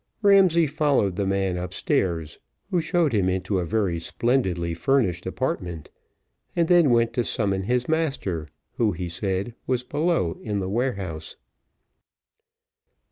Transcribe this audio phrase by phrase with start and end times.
[0.23, 2.39] Ramsay followed the man upstairs,
[2.71, 5.91] who showed him into a very splendidly furnished apartment,
[6.55, 11.35] and then went to summon his master, who, he said, was below in the warehouse.